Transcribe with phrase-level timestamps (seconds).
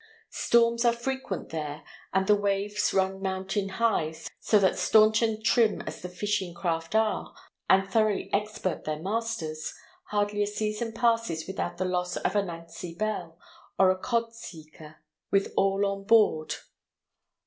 [0.31, 5.83] Storms are frequent there, and the waves run mountain high, so that stanch and trim
[5.83, 7.35] as the fishing craft are,
[7.69, 9.75] and thoroughly expert their masters,
[10.05, 13.37] hardly a season passes without the loss of a Nancy Bell
[13.77, 16.55] or Cod Seeker with all on board.